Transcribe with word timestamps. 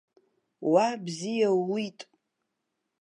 Уа, 0.71 0.85
бзиа 1.03 1.49
ууит! 1.61 1.99